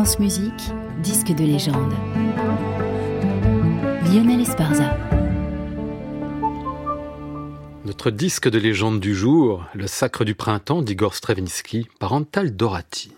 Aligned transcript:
France 0.00 0.18
Musique, 0.18 0.72
disque 1.02 1.30
de 1.34 1.44
légende. 1.44 1.92
Lionel 4.10 4.40
Esparza. 4.40 4.96
Notre 7.84 8.10
disque 8.10 8.48
de 8.48 8.58
légende 8.58 8.98
du 8.98 9.14
jour, 9.14 9.66
Le 9.74 9.86
Sacre 9.86 10.24
du 10.24 10.34
Printemps 10.34 10.80
d'Igor 10.80 11.14
Stravinsky, 11.14 11.86
parental 11.98 12.56
Dorati. 12.56 13.12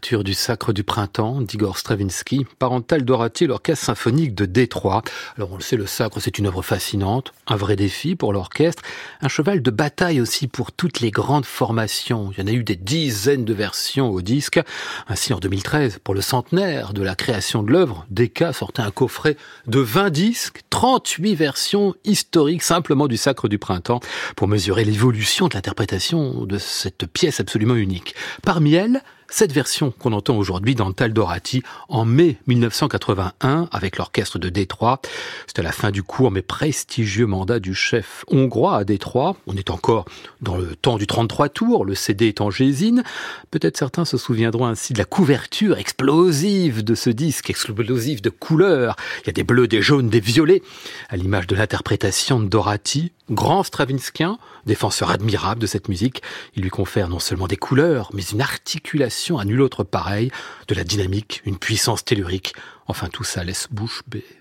Du 0.00 0.34
Sacre 0.34 0.72
du 0.72 0.82
Printemps 0.82 1.40
d'Igor 1.40 1.78
Stravinsky, 1.78 2.44
parental 2.58 3.04
Dorati, 3.04 3.46
l'orchestre 3.46 3.84
symphonique 3.84 4.34
de 4.34 4.44
Détroit? 4.44 5.02
Alors 5.36 5.52
on 5.52 5.56
le 5.56 5.62
sait, 5.62 5.76
le 5.76 5.86
Sacre 5.86 6.20
c'est 6.20 6.38
une 6.38 6.46
œuvre 6.46 6.62
fascinante, 6.62 7.32
un 7.46 7.54
vrai 7.54 7.76
défi 7.76 8.16
pour 8.16 8.32
l'orchestre, 8.32 8.82
un 9.20 9.28
cheval 9.28 9.62
de 9.62 9.70
bataille 9.70 10.20
aussi 10.20 10.48
pour 10.48 10.72
toutes 10.72 11.00
les 11.00 11.12
grandes 11.12 11.44
formations. 11.44 12.32
Il 12.32 12.40
y 12.40 12.42
en 12.42 12.48
a 12.48 12.56
eu 12.56 12.64
des 12.64 12.74
dizaines 12.74 13.44
de 13.44 13.54
versions 13.54 14.10
au 14.10 14.20
disque. 14.20 14.58
Ainsi 15.06 15.32
en 15.32 15.38
2013, 15.38 16.00
pour 16.02 16.14
le 16.14 16.22
centenaire 16.22 16.92
de 16.92 17.02
la 17.02 17.14
création 17.14 17.62
de 17.62 17.70
l'œuvre, 17.70 18.04
Decca 18.10 18.52
sortait 18.52 18.82
un 18.82 18.90
coffret 18.90 19.36
de 19.68 19.78
20 19.78 20.10
disques, 20.10 20.62
38 20.70 21.34
versions 21.36 21.94
historiques 22.04 22.62
simplement 22.62 23.06
du 23.06 23.16
Sacre 23.16 23.48
du 23.48 23.58
Printemps 23.58 24.00
pour 24.34 24.48
mesurer 24.48 24.84
l'évolution 24.84 25.46
de 25.46 25.54
l'interprétation 25.54 26.46
de 26.46 26.58
cette 26.58 27.06
pièce 27.06 27.38
absolument 27.38 27.76
unique. 27.76 28.14
Parmi 28.42 28.74
elles, 28.74 29.02
cette 29.30 29.52
version 29.52 29.92
qu'on 29.92 30.12
entend 30.12 30.36
aujourd'hui 30.36 30.74
dans 30.74 30.92
Taldorati 30.92 31.62
en 31.88 32.04
mai 32.04 32.36
1981 32.46 33.68
avec 33.70 33.96
l'orchestre 33.96 34.38
de 34.38 34.48
Détroit. 34.48 35.00
C'était 35.46 35.62
la 35.62 35.72
fin 35.72 35.90
du 35.90 36.02
court 36.02 36.30
mais 36.30 36.42
prestigieux 36.42 37.26
mandat 37.26 37.60
du 37.60 37.74
chef 37.74 38.24
hongrois 38.28 38.76
à 38.76 38.84
Détroit. 38.84 39.36
On 39.46 39.56
est 39.56 39.70
encore 39.70 40.04
dans 40.42 40.56
le 40.56 40.74
temps 40.74 40.98
du 40.98 41.06
33 41.06 41.48
tours, 41.48 41.84
le 41.84 41.94
CD 41.94 42.28
est 42.28 42.40
en 42.40 42.50
gésine. 42.50 43.04
Peut-être 43.50 43.76
certains 43.76 44.04
se 44.04 44.18
souviendront 44.18 44.66
ainsi 44.66 44.92
de 44.92 44.98
la 44.98 45.04
couverture 45.04 45.78
explosive 45.78 46.82
de 46.82 46.94
ce 46.94 47.10
disque, 47.10 47.50
explosive 47.50 48.20
de 48.20 48.30
couleurs. 48.30 48.96
Il 49.22 49.28
y 49.28 49.30
a 49.30 49.32
des 49.32 49.44
bleus, 49.44 49.68
des 49.68 49.80
jaunes, 49.80 50.10
des 50.10 50.20
violets, 50.20 50.62
à 51.08 51.16
l'image 51.16 51.46
de 51.46 51.54
l'interprétation 51.54 52.40
de 52.40 52.46
Dorati, 52.46 53.12
grand 53.30 53.62
stravinskien, 53.62 54.38
défenseur 54.66 55.10
admirable 55.10 55.60
de 55.60 55.66
cette 55.66 55.88
musique. 55.88 56.22
Il 56.56 56.62
lui 56.62 56.70
confère 56.70 57.08
non 57.08 57.20
seulement 57.20 57.46
des 57.46 57.56
couleurs, 57.56 58.10
mais 58.12 58.22
une 58.22 58.40
articulation 58.40 59.19
à 59.28 59.44
nul 59.44 59.60
autre 59.60 59.84
pareil, 59.84 60.30
de 60.68 60.74
la 60.74 60.84
dynamique, 60.84 61.42
une 61.44 61.58
puissance 61.58 62.04
tellurique. 62.04 62.54
Enfin 62.86 63.08
tout 63.08 63.24
ça 63.24 63.44
laisse 63.44 63.68
bouche 63.70 64.02
bée. 64.06 64.39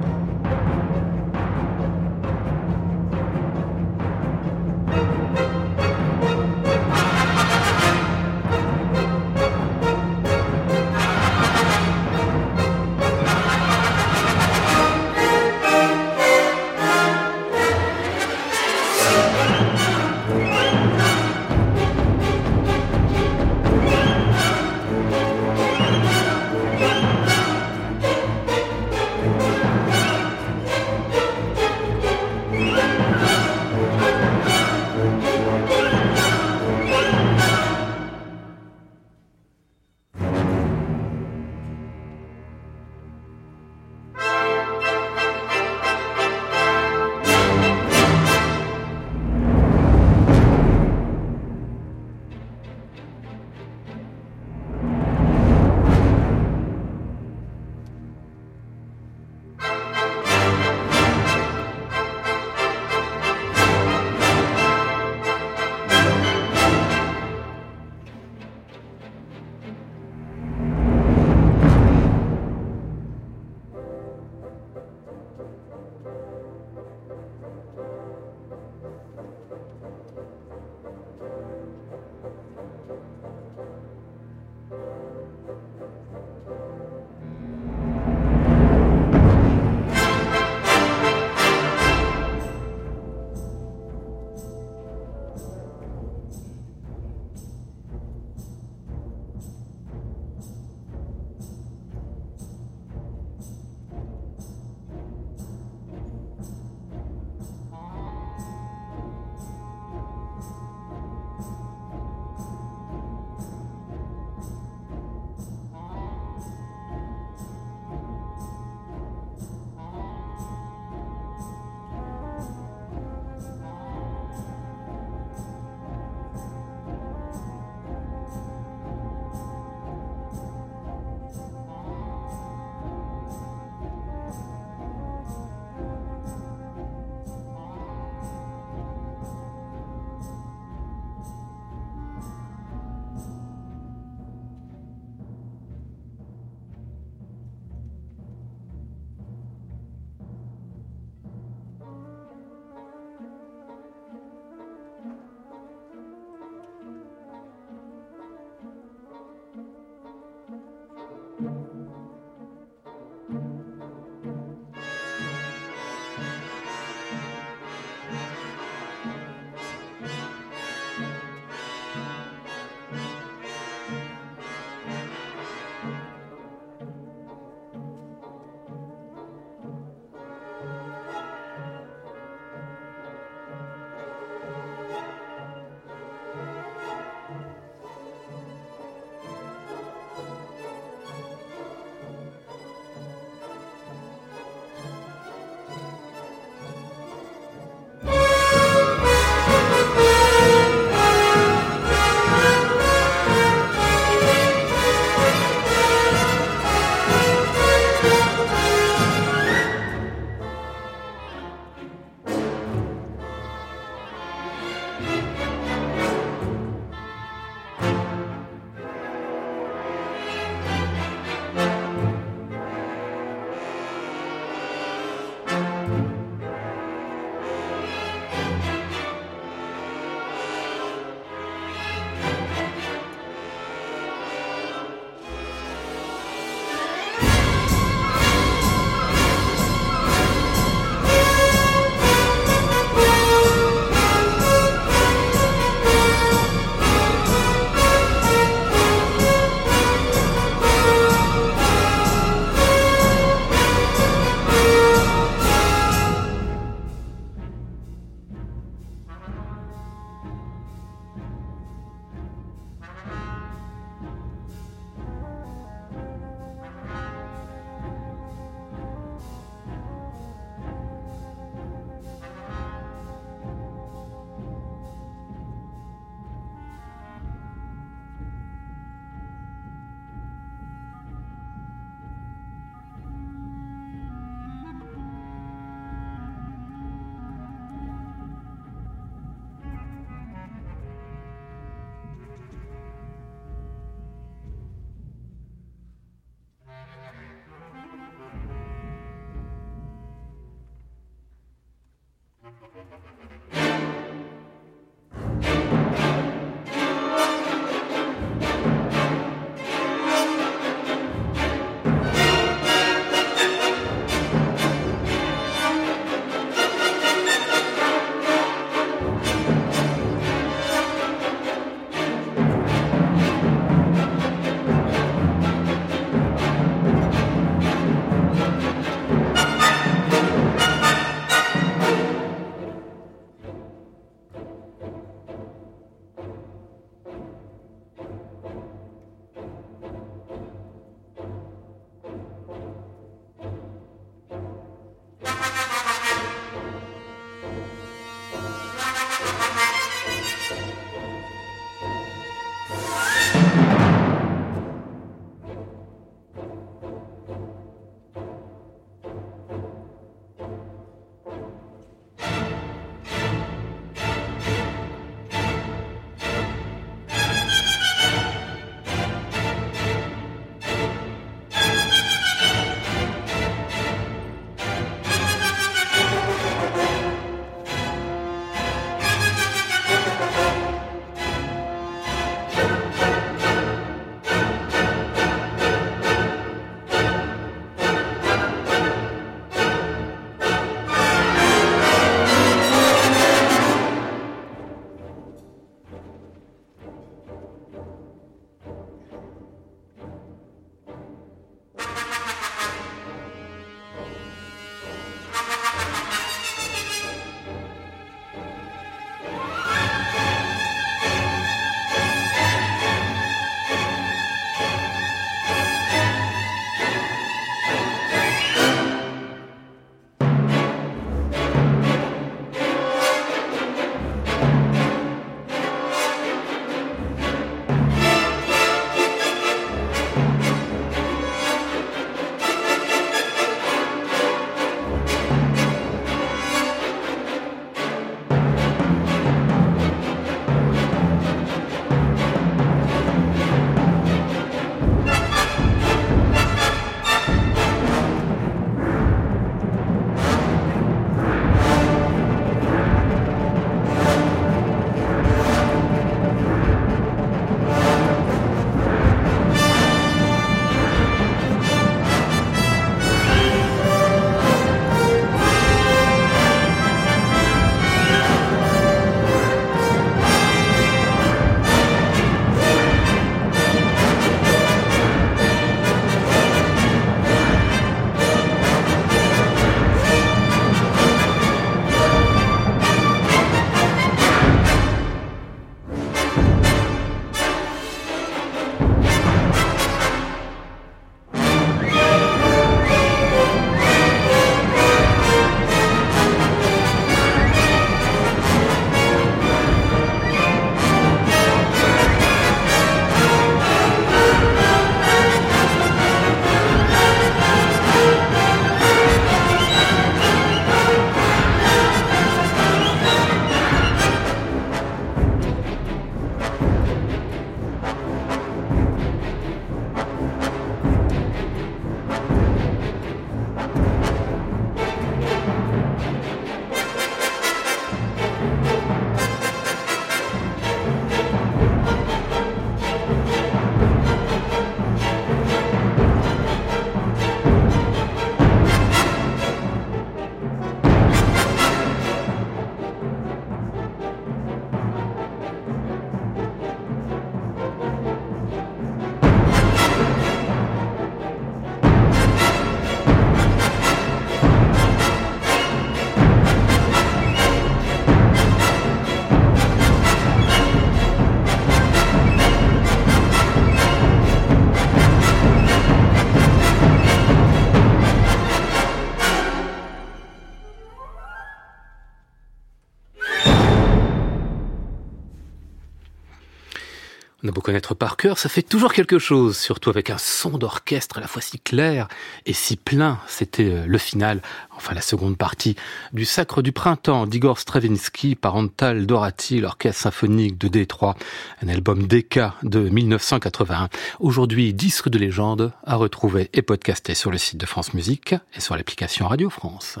Connaître 577.58 577.94
par 577.94 578.16
cœur, 578.16 578.38
ça 578.38 578.48
fait 578.48 578.62
toujours 578.62 578.92
quelque 578.92 579.18
chose, 579.18 579.58
surtout 579.58 579.90
avec 579.90 580.10
un 580.10 580.18
son 580.18 580.58
d'orchestre 580.58 581.18
à 581.18 581.20
la 581.20 581.26
fois 581.26 581.42
si 581.42 581.58
clair 581.58 582.08
et 582.46 582.52
si 582.52 582.76
plein. 582.76 583.18
C'était 583.26 583.70
euh, 583.70 583.84
le 583.86 583.98
final, 583.98 584.42
enfin 584.76 584.94
la 584.94 585.00
seconde 585.00 585.36
partie, 585.36 585.76
du 586.12 586.24
Sacre 586.24 586.62
du 586.62 586.72
Printemps 586.72 587.26
d'Igor 587.26 587.58
Stravinsky 587.58 588.34
par 588.34 588.56
Antal 588.56 589.06
Dorati, 589.06 589.60
l'orchestre 589.60 590.02
symphonique 590.02 590.58
de 590.58 590.68
Détroit, 590.68 591.16
un 591.62 591.68
album 591.68 592.06
DK 592.06 592.40
de 592.62 592.88
1981. 592.88 593.88
Aujourd'hui, 594.18 594.74
disque 594.74 595.08
de 595.08 595.18
légende 595.18 595.72
à 595.84 595.96
retrouver 595.96 596.50
et 596.52 596.62
podcasté 596.62 597.14
sur 597.14 597.30
le 597.30 597.38
site 597.38 597.58
de 597.58 597.66
France 597.66 597.94
Musique 597.94 598.34
et 598.54 598.60
sur 598.60 598.76
l'application 598.76 599.28
Radio 599.28 599.50
France. 599.50 600.00